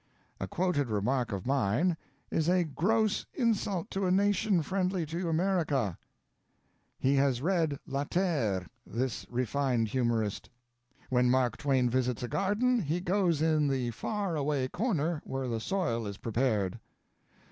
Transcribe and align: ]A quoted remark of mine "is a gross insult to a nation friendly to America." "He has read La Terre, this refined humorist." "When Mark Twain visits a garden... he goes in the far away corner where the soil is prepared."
]A 0.39 0.47
quoted 0.47 0.89
remark 0.89 1.31
of 1.31 1.45
mine 1.45 1.95
"is 2.31 2.49
a 2.49 2.63
gross 2.63 3.27
insult 3.35 3.91
to 3.91 4.07
a 4.07 4.11
nation 4.11 4.63
friendly 4.63 5.05
to 5.05 5.29
America." 5.29 5.95
"He 6.97 7.13
has 7.17 7.39
read 7.43 7.77
La 7.85 8.05
Terre, 8.05 8.65
this 8.83 9.27
refined 9.29 9.89
humorist." 9.89 10.49
"When 11.11 11.29
Mark 11.29 11.55
Twain 11.55 11.87
visits 11.87 12.23
a 12.23 12.27
garden... 12.27 12.79
he 12.79 12.99
goes 12.99 13.43
in 13.43 13.67
the 13.67 13.91
far 13.91 14.35
away 14.35 14.67
corner 14.69 15.21
where 15.23 15.47
the 15.47 15.59
soil 15.59 16.07
is 16.07 16.17
prepared." 16.17 16.79